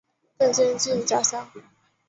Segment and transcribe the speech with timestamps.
[0.39, 1.47] 更接近家乡